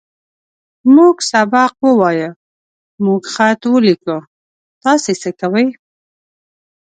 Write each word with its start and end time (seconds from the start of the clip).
موږ 0.95 1.15
سبق 1.31 1.73
ووايه. 1.85 2.29
موږ 3.05 3.21
خط 3.33 3.61
وليکو. 3.73 4.17
تاسې 4.83 5.13
څۀ 5.21 5.29
کوئ؟ 5.39 5.67